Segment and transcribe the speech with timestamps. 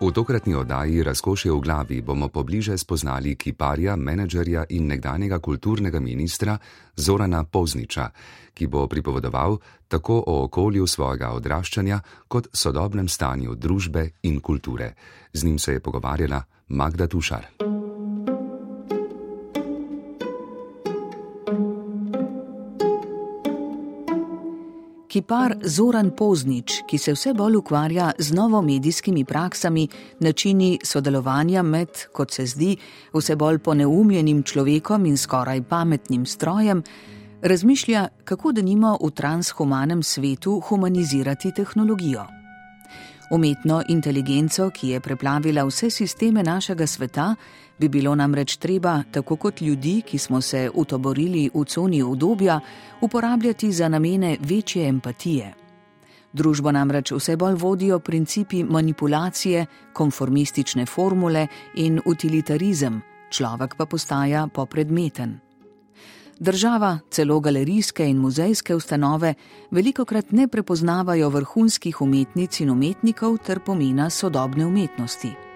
[0.00, 6.56] V tokratni oddaji Razkošje v glavi bomo pobliže spoznali kiparja, menedžerja in nekdanjega kulturnega ministra
[6.96, 8.08] Zorana Pozniča,
[8.56, 9.58] ki bo pripovedoval
[9.88, 14.94] tako o okolju svojega odraščanja kot sodobnem stanju družbe in kulture.
[15.32, 17.79] Z njim se je pogovarjala Magda Tušar.
[25.10, 29.88] Kipar Zoran Poznič, ki se vse bolj ukvarja z novomedijskimi praksami,
[30.22, 32.76] načini sodelovanja med, kot se zdi,
[33.10, 36.84] vse bolj poneumljenim človekom in skoraj pametnim strojem,
[37.42, 42.28] razmišlja, kako da nima v transhumanem svetu humanizirati tehnologijo.
[43.34, 47.34] Umetno inteligenco, ki je preplavila vse sisteme našega sveta,
[47.80, 52.60] bi bilo namreč treba, tako kot ljudi, ki smo se utoborili v coni obdobja,
[53.00, 55.54] uporabljati za namene večje empatije.
[56.32, 65.38] Družbo namreč vse bolj vodijo principi manipulacije, konformistične formule in utilitarizem, človek pa postaja popredmeten.
[66.38, 69.34] Država, celo galerijske in muzejske ustanove,
[69.70, 75.49] veliko krat ne prepoznavajo vrhunskih umetnic in umetnikov ter pomena sodobne umetnosti.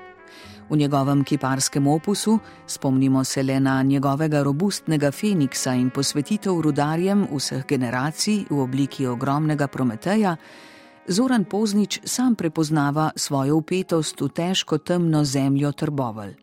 [0.75, 7.63] V njegovem kiparskem opusu, spomnimo se le na njegovega robustnega feniksa in posvetitev rudarjem vseh
[7.69, 10.37] generacij v obliki ogromnega prometeja,
[11.09, 16.35] Zoran Poznič sam prepoznava svojo upetost v težko temno zemljo Trbovelj.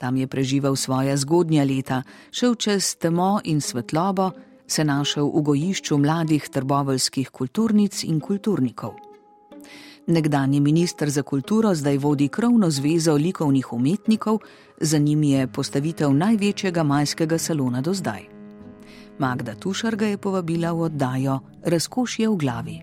[0.00, 4.30] Tam je preživel svoja zgodnja leta, šel čez temo in svetlobo,
[4.66, 9.11] se našel v gojišču mladih trboveljskih kulturnic in kulturnikov.
[10.06, 14.38] Nekdani ministr za kulturo zdaj vodi krovno zvezo likovnih umetnikov,
[14.80, 18.22] za njim je postavitev največjega majskega salona do zdaj.
[19.18, 22.80] Magda Tušar ga je povabila v oddajo Razkošje v glavi.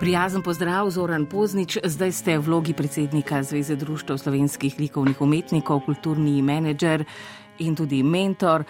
[0.00, 1.78] Prijazen pozdrav, Zoran Poznič.
[1.84, 7.04] Zdaj ste v vlogi predsednika Zveze društva slovenskih likovnih umetnikov, kulturni menedžer
[7.58, 8.64] in tudi mentor.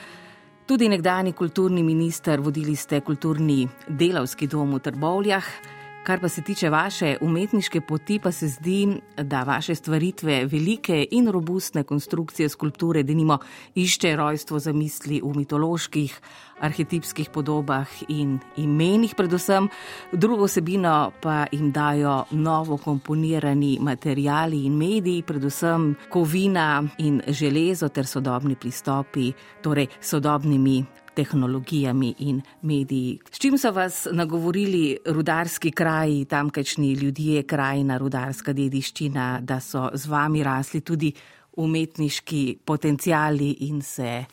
[0.67, 5.76] Tudi nekdani kulturni minister, vodili ste kulturni delavski dom v Trbovljah.
[6.07, 11.29] Kar pa se tiče vaše umetniške poti, pa se zdi, da vaše stvaritve, velike in
[11.29, 13.39] robustne konstrukcije skulpture, denimo,
[13.75, 16.21] išče rojstvo za misli v mitoloških,
[16.61, 19.67] arhetipskih podobah in imenih, predvsem,
[20.13, 28.07] drugo osebino pa jim dajo novo komponirani materijali in mediji, predvsem kovina in železo ter
[28.07, 30.85] sodobni pristopi, torej sodobnimi
[31.17, 33.19] tehnologijami in mediji.
[33.31, 40.07] S čim so vas nagovorili rudarski kraji, tamkajšnji ljudje, krajina, rudarska dediščina, da so z
[40.13, 41.13] vami rasli tudi
[41.57, 44.25] umetniški potencijali in se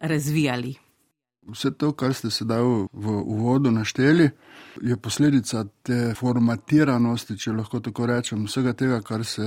[0.00, 0.74] razvijali?
[1.46, 4.30] Vse to, kar ste sedaj v uvodu našteli,
[4.82, 9.46] je posledica te formatiranosti, če lahko tako rečem, vsega tega, kar se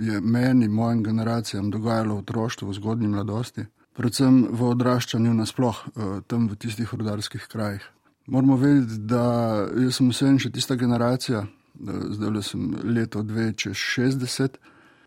[0.00, 3.66] je meni, mojim generacijam dogajalo v otroštvu, v zgodnji mladosti
[4.00, 7.84] predvsem v odraščanju nasploh, eh, tam v tistih rudarskih krajih.
[8.26, 11.46] Moramo vedeti, da sem vseeno še tista generacija,
[11.80, 14.58] zdaj le sem leto 2060,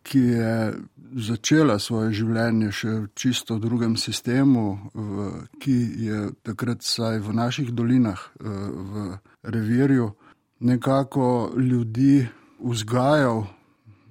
[0.03, 0.73] ki je
[1.15, 5.29] začela svoje življenje še v čisto drugem sistemu, v,
[5.63, 5.77] ki
[6.07, 10.11] je takrat vsaj v naših dolinah, eh, v revirju,
[10.59, 12.27] nekako ljudi
[12.59, 13.47] vzgajal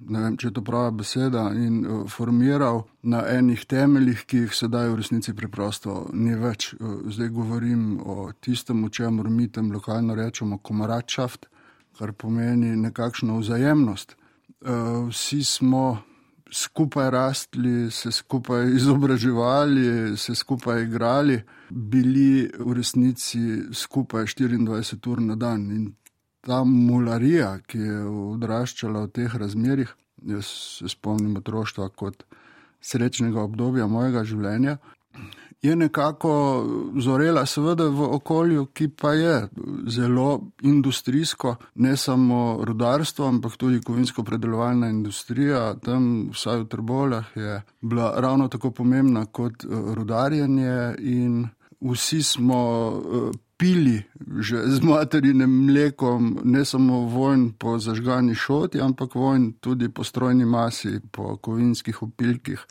[0.09, 4.55] ne vem, če je to prava beseda, in uh, formiral na enih temeljih, ki jih
[4.55, 6.73] sedaj v resnici preprosto ni več.
[6.73, 11.47] Uh, zdaj govorim o tistem, o čemer mi tam lokalno rečemo komaračaft,
[11.97, 14.15] kar pomeni nekakšno vzajemnost.
[14.63, 15.85] Uh, vsi smo
[16.53, 23.39] skupaj rastli, se skupaj izobraževali, se skupaj igrali, bili v resnici
[23.73, 25.69] skupaj 24 ur na dan.
[25.71, 25.91] In
[26.43, 27.99] ta mularija, ki je
[28.35, 29.91] odraščala v teh razmerah,
[30.27, 30.49] jaz
[30.79, 32.25] se spomnim otroštva kot
[32.83, 34.77] srečnega obdobja mojega življenja,
[35.63, 36.31] je nekako
[36.99, 39.35] zorela, seveda, v okolju, ki pa je
[39.87, 45.61] zelo industrijsko, ne samo rudarstvo, ampak tudi kovinsko-predelovalna industrija.
[45.79, 51.47] Tam, vsaj v Trbolah, je bila ravno tako pomembna kot rudarjenje, in
[51.79, 52.59] vsi smo
[53.57, 54.03] pili
[54.39, 60.45] že z materinem mlekom, ne samo vojn po zažgani šoti, ampak vojn tudi po strojni
[60.45, 62.65] masi, po kovinskih opilkih,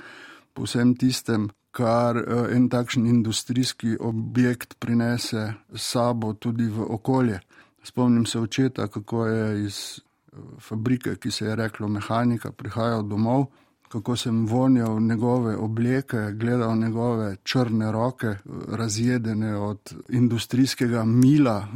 [0.55, 7.40] po vsem tistem, kar eh, en takšen industrijski objekt prinese sabo tudi v okolje.
[7.82, 13.46] Spomnim se očeta, kako je iz eh, fabrike, ki se je reklo mehanika, prihajal domov,
[13.93, 18.35] kako sem vonjal njegove obleke, gledal njegove črne roke,
[18.69, 21.67] razjedene od industrijskega mila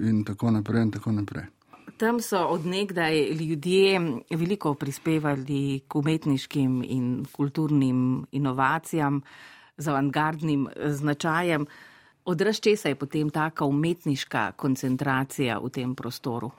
[0.00, 0.82] in tako naprej.
[0.82, 1.44] In tako naprej.
[1.96, 4.00] Tam so odnegdaj ljudje
[4.30, 9.20] veliko prispevali k umetniškim in kulturnim inovacijam
[9.76, 11.66] z avangardnim značajem.
[12.24, 16.50] Odraz česa je potem taka umetniška koncentracija v tem prostoru?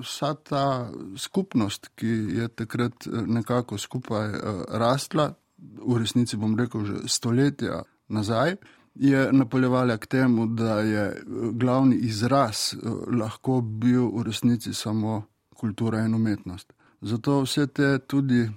[0.00, 4.32] Vsa ta skupnost, ki je takrat nekako skupaj
[4.68, 8.56] rastla, v resnici bom rekel že stoletja nazaj,
[8.94, 11.22] je napoljevala k temu, da je
[11.52, 12.74] glavni izraz
[13.12, 15.22] lahko bil v resnici samo
[15.56, 16.72] kultura in umetnost.
[17.00, 18.48] Zato vse te tudi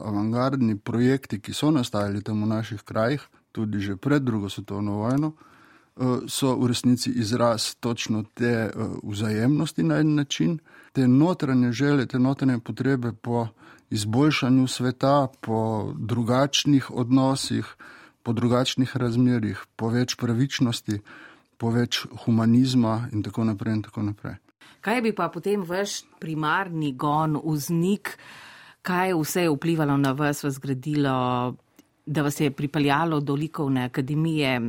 [0.00, 3.22] avangardni projekti, ki so nastajali tam v naših krajih,
[3.52, 5.32] tudi že pred drugo svetovno vojno,
[6.28, 8.70] so v resnici izraz točno te
[9.02, 10.58] vzajemnosti na en način,
[10.92, 13.48] te notranje želje, te notranje potrebe po
[13.90, 17.76] izboljšanju sveta, po drugačnih odnosih,
[18.22, 21.00] po drugačnih razmerih, po več pravičnosti,
[21.56, 23.74] po več humanizma in tako naprej.
[23.74, 24.36] In tako naprej.
[24.80, 28.14] Kaj bi pa potem vaš primarni gon, vznik,
[28.82, 31.56] kaj vse je vplivalo na vas, vas zgradilo,
[32.06, 34.60] da vas je pripeljalo do likovne akademije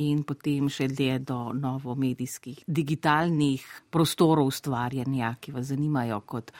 [0.00, 6.52] in potem še dlje do novomedijskih, digitalnih prostorov ustvarjanja, ki vas zanimajo kot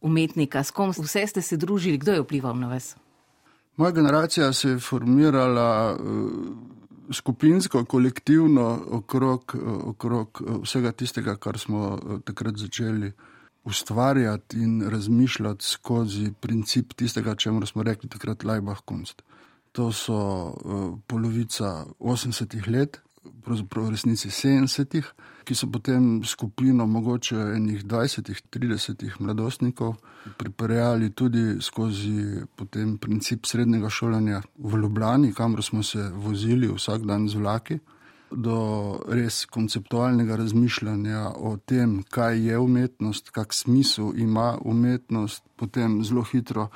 [0.00, 0.62] umetnika.
[0.62, 2.94] S kom vse ste se družili, kdo je vplival na vas?
[3.78, 5.96] Moja generacija se je formirala
[7.14, 8.66] skupinsko, kolektivno
[8.98, 9.54] okrog,
[9.92, 13.12] okrog vsega tistega, kar smo takrat začeli
[13.64, 19.22] ustvarjati in razmišljati skozi princip tistega, čemu smo rekli takrat Leibach Kunst
[19.72, 23.00] to so uh, polovica 80-ih let,
[23.44, 25.06] pravzaprav v resnici 70-ih,
[25.44, 29.94] ki so potem skupino mogoče enih 20-30 mladostnikov
[30.36, 37.28] pripeljali tudi skozi potem princip srednjega šolanja v Ljubljani, kamor smo se vozili vsak dan
[37.28, 37.78] z vlaki.
[38.30, 46.22] Do res konceptualnega razmišljanja o tem, kaj je umetnost, kak smisel ima umetnost, potem zelo
[46.28, 46.68] hitro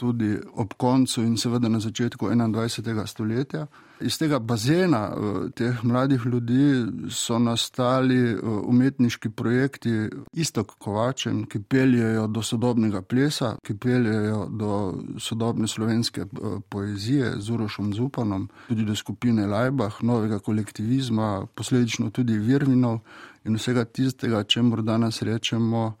[0.00, 3.06] tudi ob koncu in seveda na začetku 21.
[3.06, 3.66] stoletja.
[4.00, 9.90] Iz tega bazena eh, teh mladih ljudi so nastali eh, umetniški projekti
[10.32, 14.70] Istok Kovačem, ki peljejo do sodobnega plesa, ki peljejo do
[15.18, 22.38] sodobne slovenske eh, poezije z Urošom Zupanom, tudi do skupine Lajbah, novega kolektivizma, posledično tudi
[22.38, 22.98] Virvinov
[23.44, 25.92] in vsega tistega, čemu danes rečemo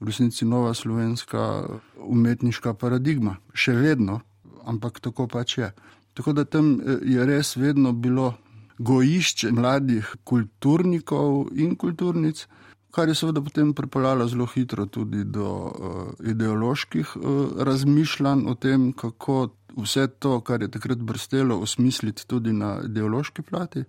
[0.00, 1.66] v resnici nova slovenska
[1.98, 3.36] umetniška paradigma.
[3.54, 4.20] Še vedno,
[4.64, 5.72] ampak tako pač je.
[6.14, 8.34] Tako da tam eh, je res vedno bilo
[8.78, 12.46] gojišče mladih kulturnikov in kulturnic,
[12.94, 15.96] kar je seveda potem pripeljalo zelo hitro tudi do uh,
[16.30, 17.24] ideoloških uh,
[17.66, 23.84] razmišljanj o tem, kako vse to, kar je takrat brstelo, osmisliti tudi na ideološki plati.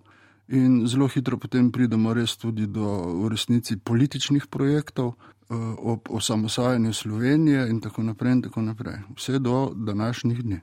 [0.50, 2.86] In zelo hitro potem pridemo res tudi do
[3.22, 5.14] v resnici političnih projektov,
[5.50, 10.60] Eh, ob osamosvajanju Slovenije in tako naprej, in tako naprej, vse do današnjih dni.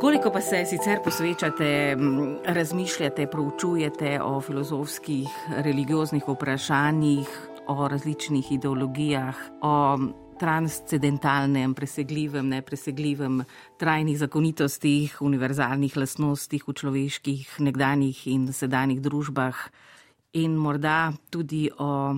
[0.00, 1.96] Koliko pa se sicer posvečate,
[2.44, 7.28] razmišljate, proučujete o filozofskih, religioznih vprašanjih,
[7.66, 9.98] o različnih ideologijah, o
[10.38, 13.42] transcendentalnem, presegljivem, nepresegljivem,
[13.78, 19.68] trajnih zakonitostih, univerzalnih lastnostih v človeških, nekdanjih in sedanjih družbah?
[20.32, 22.14] in morda tudi o,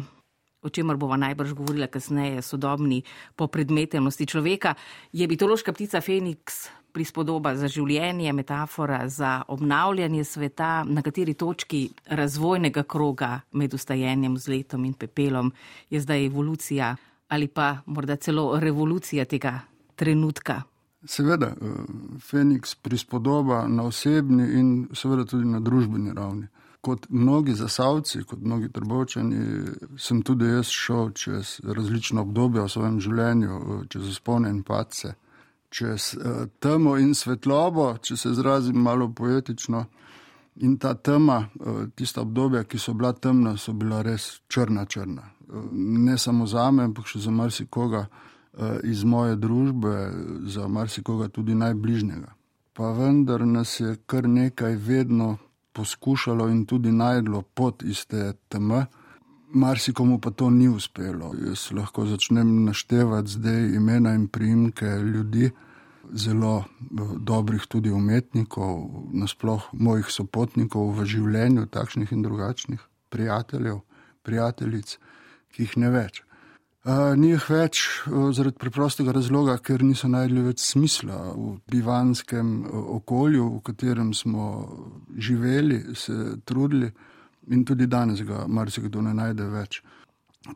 [0.62, 3.02] o čemer bova najbrž govorila kasneje, sodobni
[3.36, 4.74] popredmetenosti človeka,
[5.12, 12.82] je bitološka ptica Feniks prispodoba za življenje, metafora za obnavljanje sveta, na kateri točki razvojnega
[12.82, 15.52] kroga med ustajenjem z letom in pepelom
[15.90, 16.96] je zdaj evolucija
[17.30, 19.60] ali pa morda celo revolucija tega
[19.96, 20.62] trenutka.
[21.04, 21.74] Seveda, eh,
[22.20, 26.48] Feniks prispodoba na osebni in seveda tudi na družbeni ravni
[26.80, 29.64] kot mnogi zasavci, kot mnogi trbovčani,
[29.98, 33.58] sem tudi jaz šel čez različna obdobja v svojem življenju,
[33.88, 35.12] čez spone in pace,
[35.68, 39.84] čez uh, temo in svetlobo, če se izrazim malo poetično.
[40.60, 41.46] In ta tema,
[41.96, 45.22] tista obdobja, ki so bila temna, so bila res črna, črna.
[45.72, 49.94] Ne samo za me, ampak še za marsikoga uh, iz moje družbe,
[50.46, 52.34] za marsikoga tudi najbližnjega.
[52.72, 55.36] Pa vendar nas je kar nekaj vedno
[55.72, 58.86] poskušalo in tudi najdlo pot iz te teme.
[59.52, 61.32] Marsikomu pa to ni uspelo.
[61.46, 65.50] Jaz lahko začnem naštevati zdaj imena in priimke ljudi,
[66.12, 72.80] zelo eh, dobrih tudi umetnikov, nasploh mojih sopotnikov v življenju, takšnih in drugačnih,
[73.10, 73.80] prijateljev,
[74.22, 74.98] prijateljic,
[75.52, 76.22] ki jih ne več.
[77.20, 82.64] Ni jih več zaradi preprostega razloga, ker niso najdli več smisla v bivanskem
[82.96, 84.46] okolju, v katerem smo
[85.12, 86.88] živeli, se trudili
[87.50, 89.82] in tudi danes ga marsikdo ne najde več.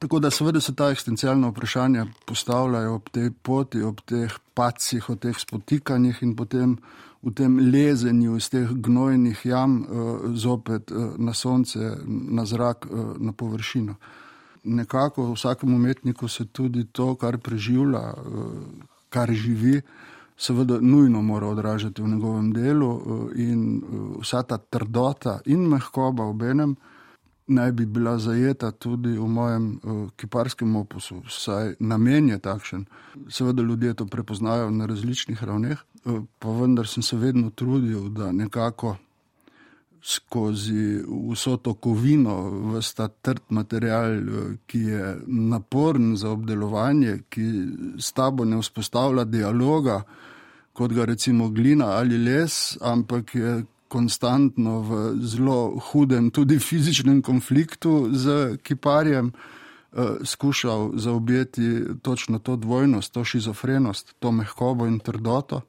[0.00, 5.16] Tako da seveda se ta eksistencialna vprašanja postavljajo ob tej poti, ob teh pacih, o
[5.20, 6.78] teh spotikanjih in potem
[7.20, 9.76] v tem lezenju iz teh gnojnih jam
[10.32, 12.88] zopet na sonce, na zrak,
[13.20, 14.00] na površino.
[14.64, 18.14] Nekako vsakemu umetniku se tudi to, kar preživlja,
[19.08, 19.80] kar živi,
[20.36, 22.90] seveda nujno mora odražati v njegovem delu
[23.36, 23.82] in
[24.20, 26.76] vsa ta trdota in mehkoba ob enem
[27.46, 29.80] naj bi bila zajeta tudi v mojem
[30.16, 32.86] kiparskem opusu, saj namen je takšen.
[33.28, 35.78] Seveda ljudje to prepoznajo na različnih ravneh,
[36.38, 38.96] pa vendar sem se vedno trudil, da nekako
[40.04, 41.00] skozi
[41.32, 42.36] vso to kovino,
[42.74, 44.18] vse ta trd material,
[44.66, 47.46] ki je naporen za obdelovanje, ki
[47.98, 50.02] s tabo ne vzpostavlja dialoga,
[50.72, 58.08] kot ga recimo glina ali les, ampak je konstantno v zelo hudem, tudi fizičnem konfliktu
[58.12, 59.32] z kiparjem,
[60.24, 65.60] skušal zaobjeti točno to dvojnost, to šizofrenost, to mehkobo in trdoto,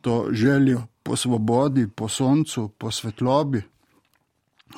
[0.00, 3.62] to željo po svobodi, po soncu, po svetlobi,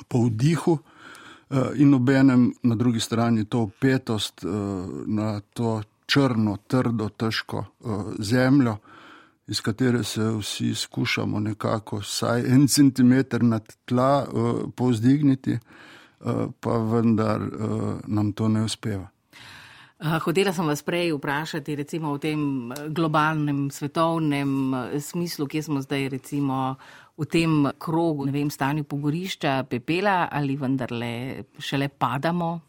[0.07, 0.77] po vdihu
[1.75, 4.41] in obenem na drugi strani to upetost
[5.05, 7.65] na to črno, trdo, težko
[8.19, 8.77] zemljo
[9.47, 14.27] iz katere se vsi skušamo nekako vsaj en centimeter nad tla
[14.75, 15.57] povzdigniti,
[16.59, 17.41] pa vendar
[18.07, 19.07] nam to ne uspeva.
[20.01, 22.39] Hodela sem vas prej vprašati, recimo v tem
[22.89, 26.75] globalnem, svetovnem smislu, kje smo zdaj, recimo
[27.17, 32.59] v tem krogu, ne vem, stanju pogorišča, pepela ali vendarle šele padamo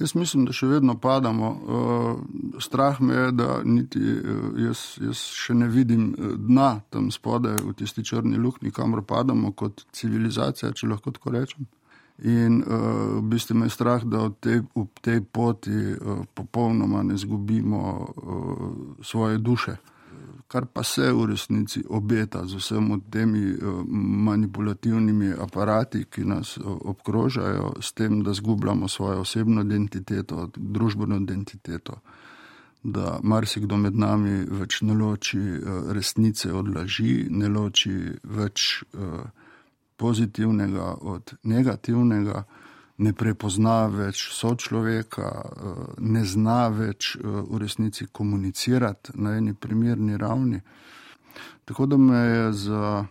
[0.00, 1.48] Jaz mislim, da še vedno padamo.
[1.50, 7.10] Uh, strah me je, da niti uh, jaz, jaz še ne vidim uh, dna tam
[7.14, 11.66] spodaj v tisti črni luknji, kamor padamo kot civilizacija, če lahko tako rečem.
[12.22, 17.14] In uh, v bistvu me je strah, da tej, v tej poti uh, popolnoma ne
[17.14, 18.06] zgubimo uh,
[19.02, 19.76] svoje duše.
[20.48, 23.56] Kar pa se v resnici obeta z vsemi temi eh,
[24.24, 32.00] manipulativnimi aparati, ki nas eh, obkrožajo, s tem, da zgubljamo svojo osebno identiteto, družbeno identiteto,
[32.82, 35.60] da marsikdo med nami več ne loči eh,
[35.92, 37.92] resnice od laži, ne loči
[38.24, 38.84] več
[39.98, 42.44] pozitivnega od negativnega
[42.98, 50.18] ne prepozna več sočloveka, eh, ne zna več eh, v resnici komunicirati na eni primerni
[50.18, 50.60] ravni.
[51.64, 53.06] Tako da me je za,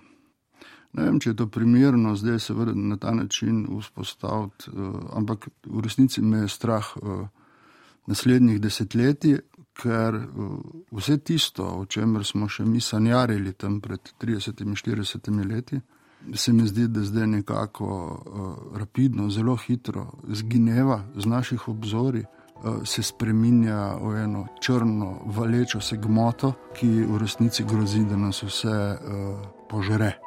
[0.94, 5.84] ne vem, če je to primerno zdaj se na ta način vzpostaviti, eh, ampak v
[5.84, 6.96] resnici me je strah
[8.08, 9.40] naslednjih desetletij,
[9.78, 10.16] ker
[10.92, 15.80] vse tisto, o čemer smo še mi sanjarili tam pred 30-40 leti,
[16.34, 17.86] se mi zdi, da zdaj nekako
[18.26, 25.82] uh, rapidno, zelo hitro zgineva z naših obzorij, uh, se spremenja v eno črno, valečo
[25.82, 29.38] se gmoto, ki v resnici grozi, da nas vse uh,
[29.70, 30.18] požre.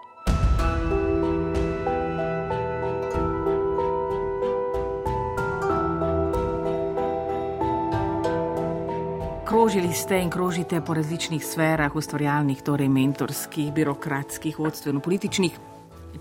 [9.51, 15.59] Krožili ste in krožite po različnih sferah, ustvarjalnih, torej mentorskih, birokratskih, vodstveno-političnih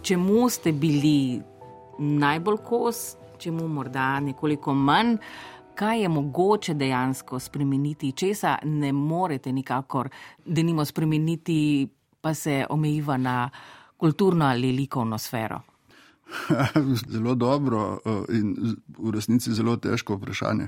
[0.01, 1.41] čemu ste bili
[1.99, 5.15] najbolj kos, čemu morda nekoliko manj,
[5.75, 10.09] kaj je mogoče dejansko spremeniti, česa ne morete nikakor,
[10.45, 11.87] da nimo spremeniti,
[12.21, 13.49] pa se omejiva na
[13.97, 15.61] kulturno ali likovno sfero.
[17.11, 18.55] Zelo dobro eh, in
[18.97, 20.67] v resnici zelo težko vprašanje.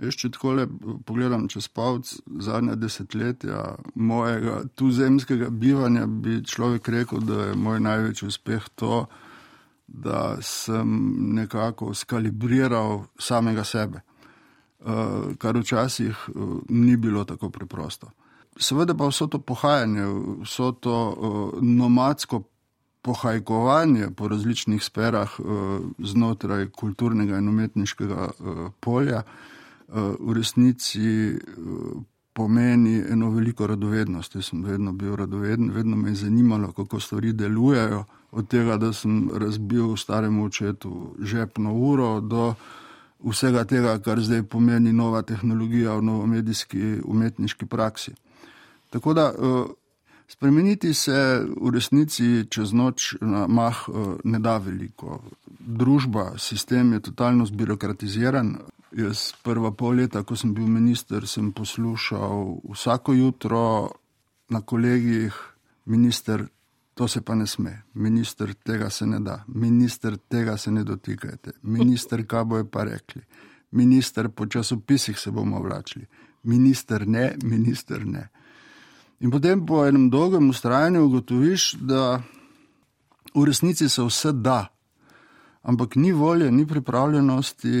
[0.00, 0.64] Jaz, če tako le
[1.04, 2.08] pogledam čez palc
[2.40, 9.02] zadnja desetletja mojega tuzemskega bivanja, bi človek rekel, da je moj največji uspeh to,
[9.86, 10.94] da sem
[11.34, 18.10] nekako skalibriral samega sebe, eh, kar včasih eh, ni bilo tako preprosto.
[18.56, 20.06] Seveda pa vso to pohajanje,
[20.42, 22.42] vso to eh, nomadsko
[23.02, 25.30] pohajkovanje po različnih sferah
[25.98, 28.26] znotraj kulturnega in umetniškega
[28.80, 29.22] polja,
[29.92, 31.38] v resnici eh,
[32.32, 34.34] pomeni eno veliko radovednost.
[34.34, 38.04] Jaz sem vedno bil radoveden, vedno me je zanimalo, kako stvari delujejo.
[38.30, 42.54] Od tega, da sem razbil staremu očetu žepno uro, do
[43.24, 48.14] vsega tega, kar zdaj pomeni nova tehnologija v novomedijski umetniški praksi.
[48.90, 49.64] Tako da eh,
[50.30, 55.22] spremeniti se v resnici čez noč na mah eh, ne da veliko.
[55.58, 58.56] Družba, sistem je totalno zbirokratiziran,
[58.90, 63.90] Jaz prva pol leta, ko sem bil minister, sem poslušal vsako jutro
[64.50, 65.34] na kolegijih,
[65.86, 66.42] minister,
[66.94, 71.52] to se pa ne sme, minister, tega se ne da, minister, tega se ne dotikajte,
[71.62, 73.22] minister, kaj bojo pa rekli,
[73.70, 76.06] minister, po časopisih se bomo vlačili,
[76.42, 78.28] minister ne, minister ne.
[79.20, 82.22] In potem po enem dolgem ustrajanju ugotoviš, da
[83.34, 84.66] v resnici se vse da,
[85.62, 87.72] ampak ni volje, ni pripravljenosti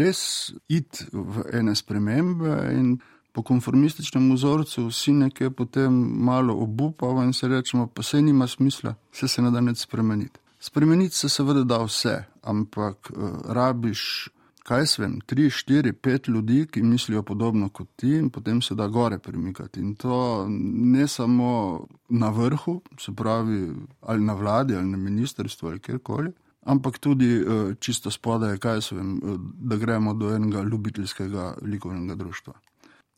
[0.00, 2.96] res iti v ene spremembe in
[3.32, 5.92] po konformističnem vzorcu vsi nekaj potem
[6.24, 10.40] malo obupamo in se rečemo, pa se nima smisla, vse se ne da neč spremeniti.
[10.60, 14.28] Spremeniti se seveda da vse, ampak uh, rabiš,
[14.64, 18.86] kaj svem, tri, štiri, pet ljudi, ki mislijo podobno kot ti in potem se da
[18.88, 19.80] gore premikati.
[19.80, 25.78] In to ne samo na vrhu, se pravi ali na vladi ali na ministrstvu ali
[25.78, 26.32] kjerkoli.
[26.62, 32.14] Ampak tudi uh, čisto spodaj, kaj se vem, uh, da gremo do enega ljubiteljskega likovnega
[32.14, 32.52] društva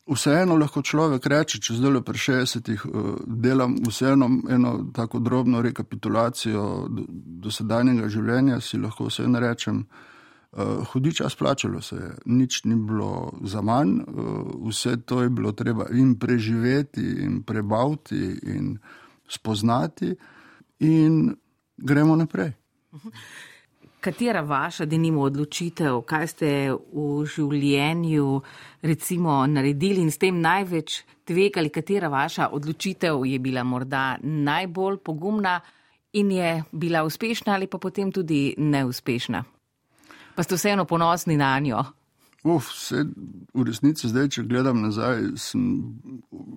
[0.06, 5.62] vseeno lahko človek reče, če zdaj le pri 60-ih uh, delam vseeno eno tako drobno
[5.62, 6.64] rekapitulacijo
[7.44, 9.84] dosedanjega do življenja, si lahko vseeno rečem,
[10.52, 15.52] uh, hudiča splačalo se je, nič ni bilo za manj, uh, vse to je bilo
[15.52, 18.78] treba in preživeti, in prebaviti, in
[19.28, 20.14] spoznati,
[20.78, 21.34] in
[21.76, 22.52] gremo naprej.
[24.00, 28.40] Katera vaša, da nimo odločitev, kaj ste v življenju
[28.82, 35.60] recimo naredili in s tem največ tvegali, katera vaša odločitev je bila morda najbolj pogumna
[36.12, 39.44] in je bila uspešna ali pa potem tudi neuspešna?
[40.34, 41.84] Pa ste vseeno ponosni na njo?
[42.42, 43.04] Uf, vse,
[43.54, 45.66] v resnici zdaj, če gledam nazaj, sem,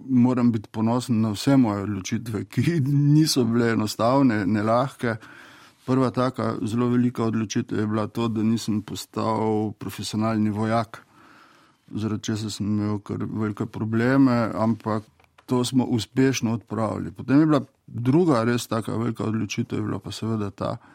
[0.10, 5.17] moram biti ponosen na vse moje odločitve, ki niso bile enostavne, ne lahke.
[5.86, 11.03] Prva taka zelo velika odločitev je bila to, da nisem postal profesionalni vojak,
[11.94, 15.05] zaradi česa sem imel kar velike probleme, ampak
[15.46, 17.12] to smo uspešno odpravili.
[17.13, 20.95] Potem je bila druga res taka velika odločitev, je bila pa seveda ta, da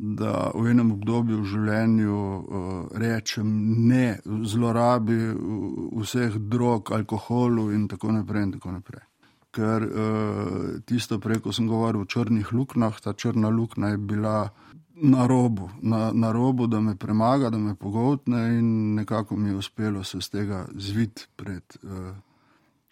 [0.00, 3.48] v enem obdobju v življenju uh, rečem
[3.88, 5.18] ne zlorabi
[6.00, 8.48] vseh drog, alkoholu in tako naprej.
[8.48, 9.04] In tako naprej
[9.50, 14.50] ker uh, tisto, preko sem govoril o črnih luknjah, ta črna luknja je bila
[15.02, 19.56] na robu, na, na robu, da me premaga, da me pogotne in nekako mi je
[19.56, 22.14] uspelo se z tega zvit pred, uh,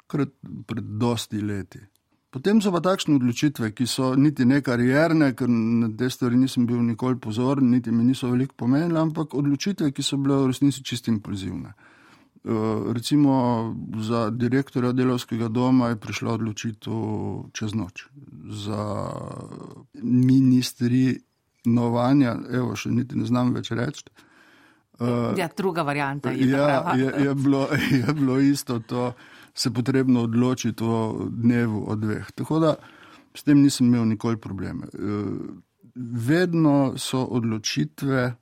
[0.08, 0.34] pred,
[0.66, 1.80] pred dosti leti.
[2.30, 6.66] Potem so pa takšne odločitve, ki so niti ne karijerne, ker na te stvari nisem
[6.68, 10.84] bil nikoli pozoren, niti mi niso veliko pomenile, ampak odločitve, ki so bile v resnici
[10.84, 11.72] čist impulzivne.
[12.48, 16.92] Eh, recimo za direktorja delovskega doma je prišla odločitev
[17.52, 18.06] čez noč.
[18.48, 18.84] Za
[20.02, 21.18] ministri
[21.64, 24.04] novanja, evo, še niti ne znam več reči.
[24.98, 26.48] Uh, ja, druga varianta je.
[26.50, 27.68] Ja, je, je, bilo,
[28.02, 29.12] je bilo isto, to
[29.58, 32.30] se potrebno odločiti o dnevu, o dveh.
[32.34, 32.74] Tako da
[33.34, 34.86] s tem nisem imel nikoli probleme.
[34.92, 35.32] Uh,
[35.94, 38.34] vedno so odločitve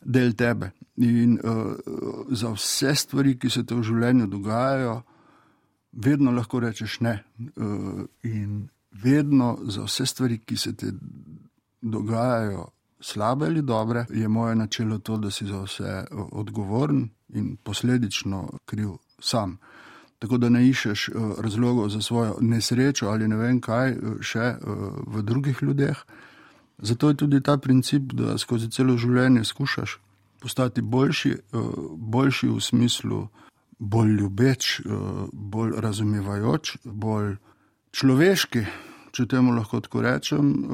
[0.00, 0.70] del tebe.
[0.96, 1.74] In uh,
[2.30, 5.02] za vse stvari, ki se ti v življenju dogajajo,
[5.92, 7.20] vedno lahko rečeš ne.
[7.38, 8.68] Uh, in
[9.02, 10.90] vedno za vse stvari, ki se ti
[11.82, 12.66] dogajajo,
[13.00, 18.96] slabe ali dobre, je moje načelo to, da si za vse odgovoren in posledično kriv
[19.18, 19.58] sam.
[20.24, 24.86] Tako da ne iščeš uh, razlogov za svojo nesrečo ali ne vem kaj še uh,
[25.06, 26.00] v drugih ljudeh.
[26.78, 29.98] Zato je tudi ta princip, da skozi celo življenje skušaš
[30.44, 31.58] postati boljši, eh,
[31.96, 33.28] boljši v smislu
[33.78, 34.84] bolj ljubeč, eh,
[35.32, 37.36] bolj razumevajoč, bolj
[37.92, 38.64] človeški.
[39.12, 40.66] Če temu lahko tako rečem, eh,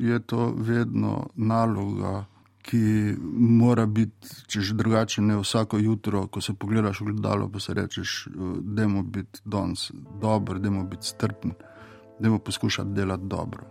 [0.00, 2.26] je to vedno naloga,
[2.66, 7.62] ki mora biti, če že drugače ne vsako jutro, ko se pogledaš v gledalo, pa
[7.62, 8.28] se rečeš,
[8.60, 11.54] da je biti danes dober, da je biti strpen,
[12.18, 13.66] da je poskušati delati dobro.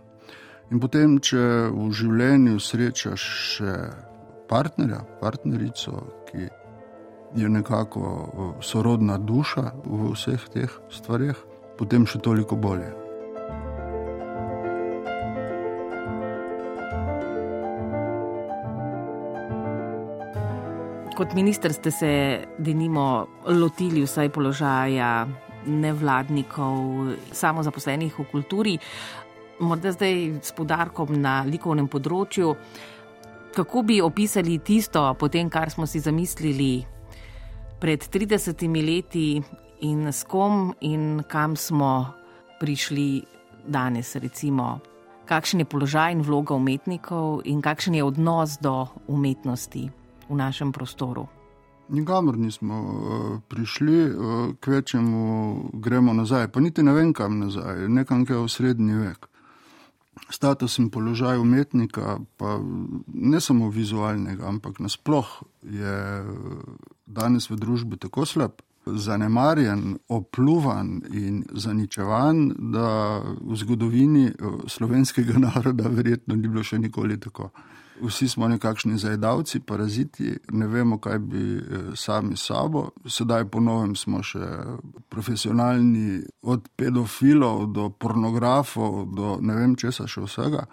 [0.70, 3.74] In potem, če v življenju srečaš še
[4.50, 6.48] partnerja, partnerico, ki
[7.36, 11.36] je nekako sorodna duša v vseh teh stvarih,
[11.78, 13.05] potem še toliko bolje.
[21.16, 22.08] Kot minister ste se,
[22.58, 25.24] denimo, lotili vsaj položaja
[25.64, 26.76] nevladnikov,
[27.32, 28.74] samozaposlenih v kulturi,
[29.64, 32.52] morda zdaj s podarkom na likovnem področju.
[33.56, 36.84] Kako bi opisali tisto, potem, kar smo si zamislili
[37.80, 39.40] pred 30 leti,
[39.88, 42.12] in s kom in kam smo
[42.60, 43.24] prišli
[43.64, 44.82] danes, recimo,
[45.24, 49.88] kakšen je položaj in vloga umetnikov, in kakšen je odnos do umetnosti
[50.28, 51.26] v našem prostoru?
[51.88, 52.76] Nikamor nismo
[53.48, 54.10] prišli,
[54.60, 55.22] kvečemu
[55.72, 59.28] gremo nazaj, pa niti ne vem kam nazaj, nekam, kaj je v srednji vek.
[60.30, 62.58] Status in položaj umetnika, pa
[63.14, 65.28] ne samo vizualnega, ampak nasploh
[65.62, 66.24] je
[67.06, 74.30] danes v družbi tako slab, zanemarjen, opluvan in zaničevan, da v zgodovini
[74.66, 77.50] slovenskega naroda verjetno ni bilo še nikoli tako
[78.02, 81.62] vsi smo nekakšni zajedavci, paraziti, ne vemo, kaj bi eh,
[81.94, 82.90] sami sabo.
[83.08, 84.46] Sedaj ponovim, smo še
[85.08, 90.66] profesionalni, od pedofilov do pornografov, do ne vem česa še vsega.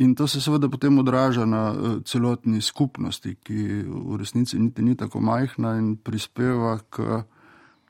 [0.00, 4.96] In to se seveda potem odraža na eh, celotni skupnosti, ki v resnici niti ni
[4.96, 7.24] tako majhna in prispeva k,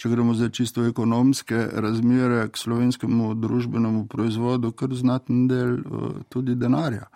[0.00, 6.56] če gremo zdaj čisto ekonomske razmere, k slovenskemu družbenemu proizvodu, kar znaten del eh, tudi
[6.56, 7.06] denarja.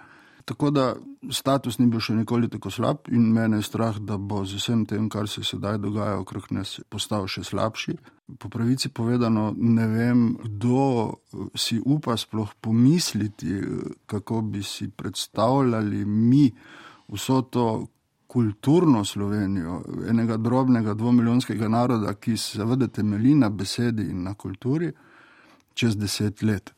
[0.45, 0.95] Tako da
[1.33, 4.83] status ni bil še nikoli tako slab in mene je strah, da bo z vsem
[4.85, 7.95] tem, kar se sedaj dogaja okrog nas, postal še slabši.
[8.41, 11.17] Po pravici povedano, ne vem, kdo
[11.57, 13.57] si upa sploh pomisliti,
[14.07, 16.51] kako bi si predstavljali mi
[17.09, 17.67] vso to
[18.29, 19.81] kulturno Slovenijo,
[20.11, 24.93] enega drobnega dvomiljonskega naroda, ki seveda temelji na besedi in na kulturi,
[25.73, 26.75] čez deset let.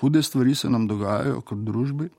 [0.00, 2.10] Hude stvari se nam dogajajo kot družbi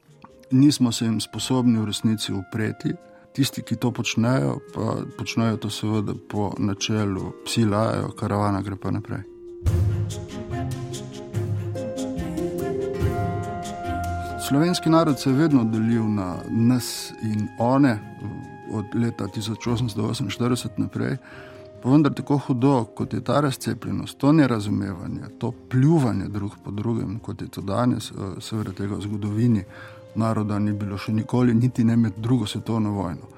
[0.52, 2.94] nismo se jim sposobni v resnici upreti.
[3.34, 8.92] Tisti, ki to počnejo, pa počnejo to seveda po načelu psi lajajo, karavana gre pa
[8.92, 9.22] naprej.
[14.48, 18.00] Slovenski narod se je vedno delil na nas in one,
[18.72, 21.18] od leta 1848 naprej.
[21.84, 27.20] Pa vendar tako hudo, kot je ta razcepljenost, to nerazumevanje, to pljuvanje drug po drugem,
[27.20, 29.64] kot je to danes, eh, seveda tega v zgodovini
[30.18, 33.30] naroda ni bilo še nikoli, niti ne med drugo svetovno vojno.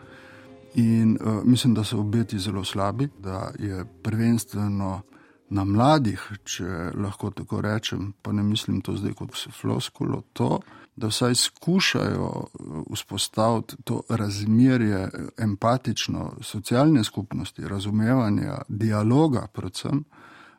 [0.76, 5.02] In uh, mislim, da so obeti zelo slabi, da je prvenstveno
[5.50, 10.60] na mladih, če lahko tako rečem, pa ne mislim to zdaj kot floskulo, to,
[11.00, 12.64] da vsaj skušajo eh,
[12.94, 20.04] vzpostaviti to razmerje empatično, socialne skupnosti, razumevanja, dialoga, predvsem,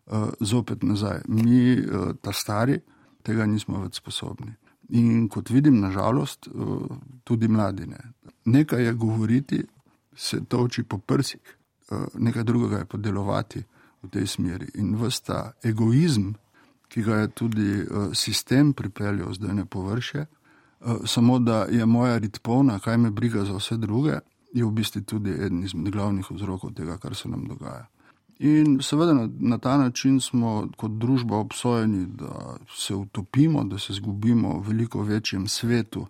[0.06, 1.20] uh, zopet nazaj.
[1.28, 2.80] Mi, uh, ta stari,
[3.22, 4.54] tega nismo več sposobni.
[4.90, 6.50] In kot vidim, nažalost, eh,
[7.24, 7.98] tudi mladine.
[8.44, 9.62] Nekaj je govoriti,
[10.16, 11.40] se toči po prsih,
[11.90, 13.62] eh, nekaj drugega je podelovati
[14.02, 14.66] v tej smeri.
[14.74, 16.34] In vsta egoizem,
[16.88, 20.26] ki ga je tudi eh, sistem pripeljal zdaj na površje,
[21.04, 24.18] samo da je moja rit polna, kaj me briga za vse druge,
[24.52, 27.86] je v bistvu tudi eden izmed glavnih vzrokov tega, kar se nam dogaja.
[28.40, 33.92] In seveda na, na ta način smo kot družba obsojeni, da se utopimo, da se
[33.92, 36.06] izgubimo v veliko večjem svetu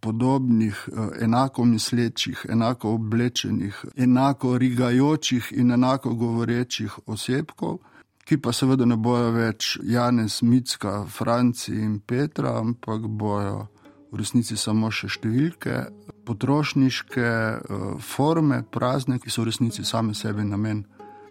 [0.00, 7.78] podobnih, eh, enako mislečih, enako oblečenih, enako rigajočih in enako govorečih osebkov,
[8.24, 13.66] ki pa seveda ne bojo več Janez, Micka, Franci in Petra, ampak bojo
[14.12, 15.86] v resnici samo še številke,
[16.24, 20.84] potrošniške eh, forme, prazne, ki so v resnici same sebi namen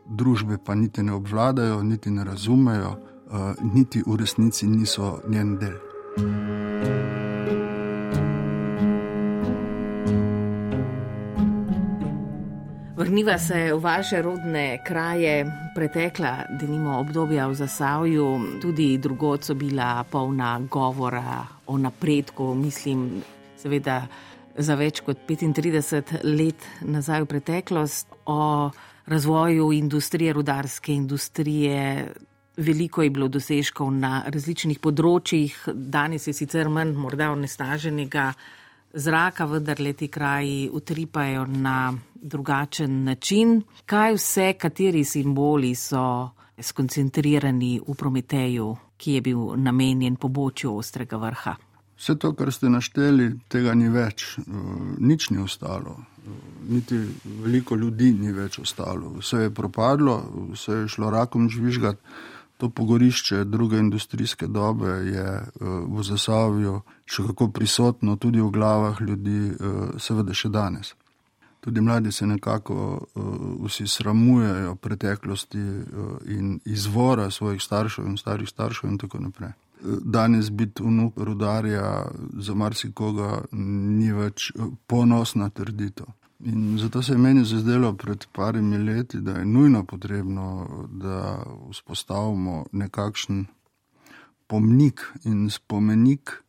[0.06, 5.78] družbe pa niti ne obvladajo, niti ne razumejo, uh, niti v resnici niso njen del.
[12.98, 18.28] Vrniva se v vaše rodne kraje, pretekla, da nimo obdobja v Zasavju,
[18.62, 23.24] tudi drugot so bila polna govora o napredku, mislim,
[23.58, 24.08] seveda
[24.56, 28.70] za več kot 35 let nazaj v preteklost, o
[29.06, 32.14] razvoju industrije, rudarske industrije.
[32.58, 38.28] Veliko je bilo dosežkov na različnih področjih, danes je sicer manj morda onesnaženega
[38.94, 43.62] zraka, vendar leti kraji utripajo na drugačen način.
[43.86, 46.30] Kaj vse, kateri simboli so
[46.62, 51.58] skoncentrirani v Prometeju, ki je bil namenjen pobočju ostrega vrha?
[51.98, 54.36] Vse to, kar ste našteli, tega ni več,
[55.00, 55.98] nič ni ostalo
[56.70, 59.14] niti veliko ljudi ni več ostalo.
[59.20, 60.22] Vse je propadlo,
[60.52, 62.00] vse je šlo rakom žvižgati.
[62.58, 65.46] To pogorišče druge industrijske dobe je eh,
[65.88, 70.94] v zasavju še kako prisotno tudi v glavah ljudi, eh, seveda še danes.
[71.60, 73.20] Tudi mladi se nekako eh,
[73.66, 75.66] vsi sramujejo preteklosti
[76.38, 79.52] in izvora svojih staršev in starih staršev in tako naprej.
[79.84, 82.06] Danes biti vnuk rudarja
[82.40, 84.54] za marsikoga ni več
[84.88, 86.08] ponosna trditev.
[86.46, 92.66] In zato se je meni zazdelo pred parimi leti, da je nujno potrebno, da vzpostavimo
[92.72, 93.46] nekakšen
[94.48, 96.44] pomnik in spomenik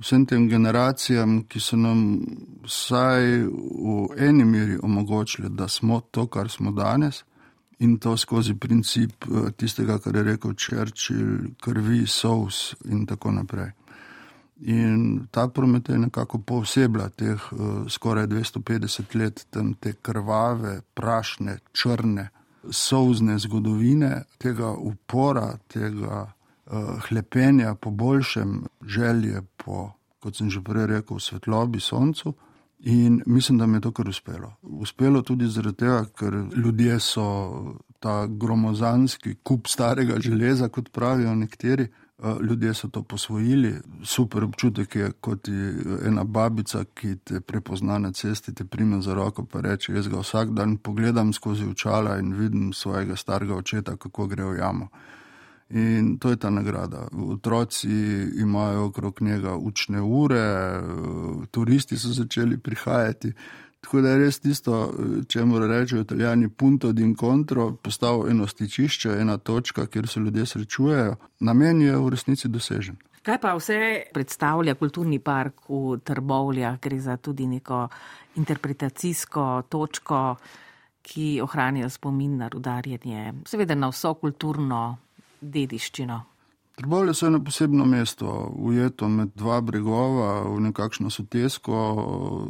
[0.00, 2.20] vsem tem generacijam, ki so nam
[2.64, 7.24] vsaj v eni meri omogočili, da smo to, kar smo danes.
[7.78, 13.70] In to skozi princip eh, tistega, kar je rekel Churchill, krvi, sous in tako naprej.
[14.60, 21.58] In ta promet je nekako posebla teh uh, skoraj 250 let tam te krvave, prašne,
[21.72, 22.28] črne,
[22.70, 30.86] souzne zgodovine, tega upora, tega uh, hlepenja po boljšem, želje po, kot sem že prej
[30.86, 32.34] rekel, svetlobi, soncu.
[32.80, 34.52] In mislim, da mi je to kar uspelo.
[34.62, 37.24] Uspelo tudi zaradi tega, ker ljudje so
[38.00, 41.88] ta gromozanski kup starega železa, kot pravijo nekateri,
[42.42, 45.74] ljudje so to posvojili, super občutek je, kot je
[46.06, 50.20] ena babica, ki te prepozna na cesti, te prime za roko in reče: Jaz ga
[50.20, 54.88] vsak dan pogledam skozi očala in vidim svojega starega očeta, kako gre v jamo.
[55.70, 57.08] In to je ta nagrada.
[57.12, 57.90] Otroci
[58.40, 60.82] imajo okrog njega učne ure,
[61.50, 63.32] turisti so začeli prihajati.
[63.80, 64.78] Tako da je res tisto,
[65.28, 70.46] če mora reči italijani, punto di incontro, postalo eno stičišče, ena točka, kjer se ljudje
[70.46, 71.16] srečujejo.
[71.40, 72.98] Namen je v resnici dosežen.
[73.22, 73.78] Kaj pa vse
[74.14, 76.78] predstavlja kulturni park v Trbovljah?
[76.80, 77.88] Gre za tudi neko
[78.40, 80.36] interpretacijsko točko,
[81.02, 84.98] ki ohranja spomin na rudarjenje, seveda na vso kulturno
[85.40, 86.20] dediščino.
[86.80, 91.76] Trbovlje so eno posebno mesto, ujeto med dva bregova v nekakšno sotesko,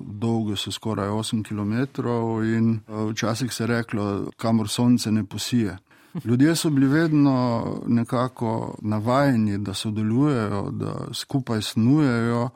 [0.06, 2.06] dolgo so skoraj 8 km
[2.46, 2.78] in
[3.10, 5.78] včasih se je reklo, kamor sonce ne posije.
[6.24, 12.48] Ljudje so bili vedno nekako navajeni, da sodelujejo, da skupaj snujejo,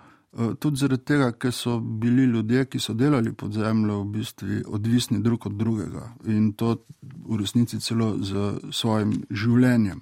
[0.59, 5.19] tudi zaradi tega, ker so bili ljudje, ki so delali pod zemljo, v bistvu odvisni
[5.19, 10.01] drug od drugega in to v resnici celo z svojim življenjem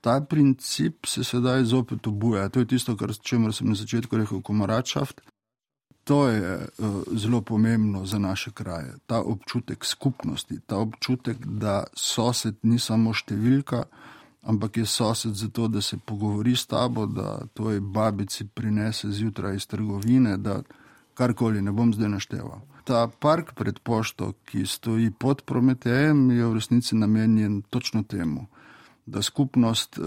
[0.00, 2.48] ta princip se sedaj zopet obuja.
[2.48, 5.20] To je tisto, kar sem na začetku rekel, komaračaft.
[6.04, 8.94] To je uh, zelo pomembno za naše kraje.
[9.06, 13.84] Ta občutek skupnosti, ta občutek, da sosed ni samo številka,
[14.42, 19.66] ampak je sosed zato, da se pogovori s tabo, da tvoji babici prinese zjutraj iz
[19.68, 20.62] trgovine, da
[21.14, 22.64] karkoli ne bom zdaj našteval.
[22.88, 28.48] Ta park pred pošto, ki stoji pod Prometejem, je v resnici namenjen točno temu
[29.06, 30.06] da skupnost uh,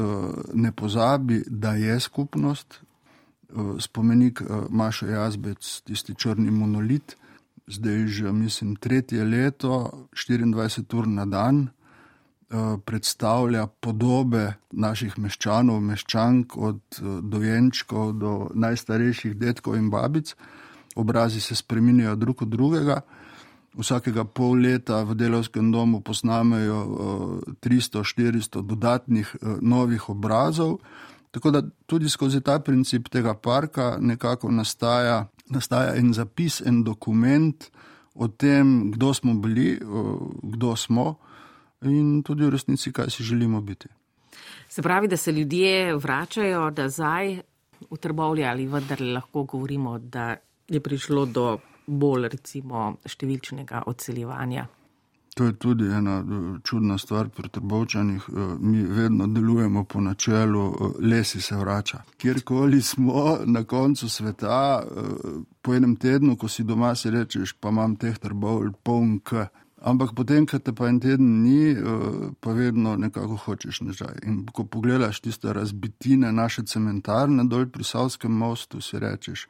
[0.53, 2.81] ne pozabi, da je skupnost.
[3.49, 7.15] Uh, spomenik uh, Maša Jazbec, tisti črni monolit,
[7.67, 11.67] zdaj že, mislim, tretje leto, 24 ur na dan,
[12.85, 20.35] predstavlja podobe naših meščanov, meščank, od dojenčkov do najstarejših detkov in babic.
[20.95, 23.01] Obrazi se spremenjajo drug od drugega
[23.77, 26.79] vsakega pol leta v delovskem domu posnamejo
[27.61, 30.79] 300-400 eh, dodatnih eh, novih obrazov.
[31.33, 37.69] Tako da tudi skozi ta princip tega parka nekako nastaja, nastaja en zapis, en dokument
[38.13, 39.79] o tem, kdo smo bili,
[40.43, 41.15] kdo smo
[41.81, 43.89] in tudi v resnici, kaj si želimo biti.
[44.69, 47.41] Se pravi, da se ljudje vračajo nazaj
[47.89, 50.35] v trbovlje ali vendar lahko govorimo, da
[50.67, 54.67] je prišlo do bolj recimo številčnega odseljevanja.
[55.33, 58.23] To je tudi ena eh, čudna stvar pri trbovčanih.
[58.29, 62.01] Eh, mi vedno delujemo po načelu, eh, lesi se vrača.
[62.17, 64.83] Kjerkoli smo na koncu sveta,
[65.61, 69.47] po enem tednu, ko si doma, si rečeš, pa imam teh trbov poln k.
[69.81, 71.75] Ampak potem, ko te pa en teden ni,
[72.39, 74.21] pa vedno nekako hočeš nazaj.
[74.23, 79.47] In ko pogledaš tiste razbitine naše cementarne dol pri Savskem mostu, si rečeš,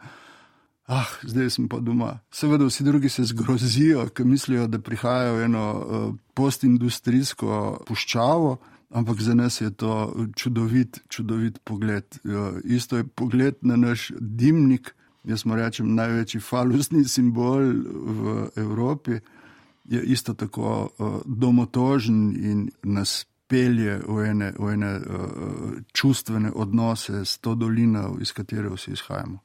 [0.88, 2.20] ah, zdaj sem pa doma.
[2.32, 8.58] Seveda, vsi drugi se zgrozijo, ker mislijo, da prihajajo v eno uh, postindustrijsko puščavo.
[8.94, 12.06] Ampak za nas je to čudovit, čudovit pogled.
[12.24, 14.94] Uh, isto je pogled na naš dimnik,
[15.24, 19.20] jaz smo rečem največji falusni simbol v Evropi,
[19.84, 25.04] je isto tako uh, domotožen in nas v ene, v ene uh,
[25.94, 29.38] čustvene odnose s to dolino, iz katere vsi izhajamo.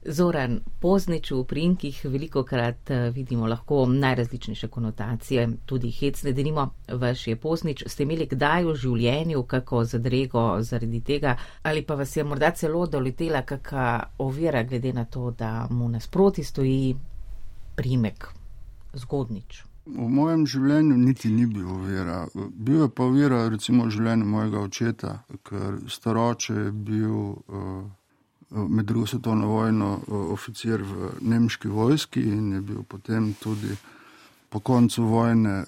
[0.00, 6.70] Zoran Poznič v prinkih veliko krat eh, vidimo lahko najrazličnejše konotacije, tudi hecne, da nimo
[6.88, 12.16] vaš je Poznič, ste imeli kdaj v življenju kako zadrego zaradi tega ali pa vas
[12.16, 16.96] je morda celo doletela kakšna ovira glede na to, da mu nasproti stoji
[17.76, 18.26] primek
[18.94, 19.64] zgodnič.
[19.86, 22.26] V mojem življenju niti ni bil ovira.
[22.34, 27.16] Bil je pa ovira recimo v življenju mojega očeta, ker staroče je bil.
[27.48, 27.99] Uh,
[28.50, 33.76] med drugo svetovno vojno oficir v nemški vojski in je bil potem tudi
[34.48, 35.64] po koncu vojne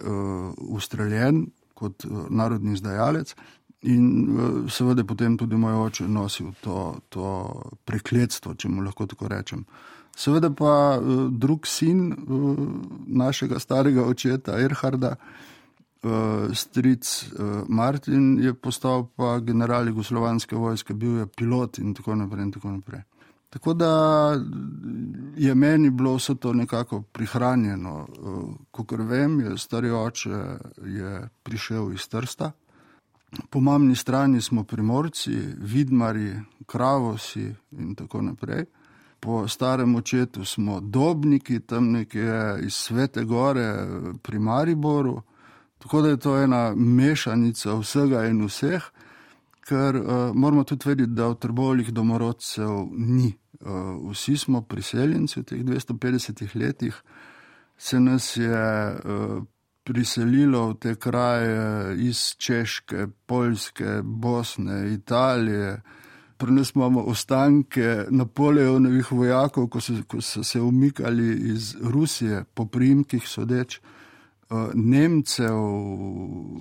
[0.57, 3.35] ustreljen kot narodni izdajalec.
[3.83, 7.31] In seveda potem tudi moj oče nosil to, to
[7.85, 9.65] prekletstvo, če mu lahko tako rečem.
[10.17, 12.13] Seveda pa drug sin
[13.07, 15.17] našega starega očeta, Erharda,
[16.55, 17.31] stric
[17.69, 22.43] Martin, je postal pa general jugoslovanske vojske, bil je pilot in tako naprej.
[22.43, 23.03] In tako naprej.
[23.53, 23.93] Tako da
[25.37, 28.07] je meni bilo vse to nekako prihranjeno.
[28.71, 32.53] Kot vem, je stari oče je prišel iz Trsta.
[33.51, 38.65] Po mamni strani smo primorci, vidmari, kravosi in tako naprej.
[39.21, 43.87] Po starem očetu smo dobniki, tam nekje iz Svete Gore
[44.23, 45.23] pri Mariboru.
[45.83, 48.85] Tako da je to ena mešanica vsega in vseh,
[49.67, 53.33] ker uh, moramo tudi vedeti, da v trbovih domorodcev ni.
[53.61, 57.03] Uh, vsi smo priseljenci v teh 250 letih,
[57.79, 59.43] se nas je uh,
[59.85, 65.81] priselilo v te kraje iz Češke, Poljske, Bosne, Italije.
[66.37, 72.67] Pri nas imamo ostanke Napoleonovih vojakov, ko so, ko so se umikali iz Rusije, po
[72.67, 73.81] primkih sodeč,
[74.75, 75.61] Nemcev,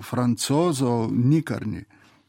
[0.02, 1.84] Francozov, nikarni.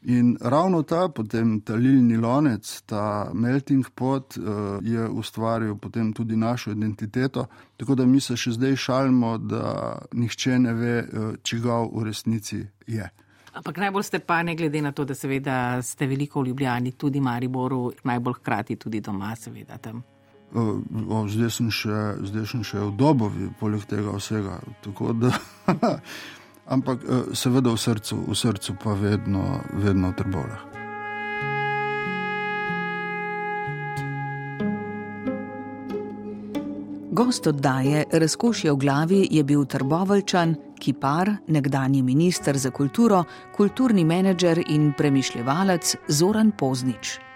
[0.06, 4.36] In ravno ta potem talilni lonec, ta melting pot,
[4.82, 7.46] je ustvaril potem tudi našo identiteto.
[7.76, 10.94] Tako da mi se še zdaj šalimo, da nihče ne ve,
[11.42, 13.08] čigav v resnici je.
[13.54, 17.20] Ampak najbolj ste pa, ne glede na to, da seveda ste veliko v Ljubljani, tudi
[17.20, 20.02] Mariboru, najbolj hkrati tudi doma, seveda tam.
[20.52, 24.60] O, zdaj, sem še, zdaj sem še v dobovi, poleg tega vsega.
[25.18, 25.32] Da,
[26.74, 27.02] ampak
[27.34, 30.74] seveda v srcu, v srcu pa vedno, vedno v trbolah.
[37.14, 43.22] Gost oddaje Razkošje v glavi je bil Trbovalčan, kipar, nekdani minister za kulturo,
[43.56, 47.33] kulturni menedžer in premišljevalec Zoran Poznič.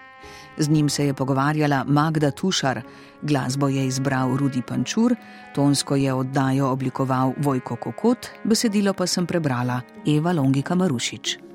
[0.59, 2.81] Z njim se je pogovarjala Magda Tušar,
[3.21, 5.15] glasbo je izbral Rudi Pančur,
[5.55, 11.48] tonsko je oddajo oblikoval Vojko Kokot, besedilo pa sem prebrala Eva Longika Marušič.